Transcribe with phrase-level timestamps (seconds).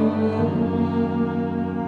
[0.00, 1.79] 红。